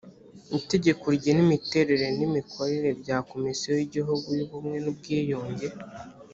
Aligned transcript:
itegeko 0.59 1.03
rigena 1.13 1.41
imiterere 1.47 2.05
n’ 2.17 2.19
imikorere 2.27 2.89
bya 3.01 3.17
komisiyo 3.29 3.71
y’ 3.79 3.83
igihugu 3.87 4.27
y‘ubumwe 4.37 4.77
n’ubwiyunge 4.83 5.67